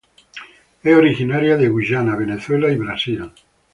[0.83, 3.31] Es originaria de Guyana, Venezuela y Brasil.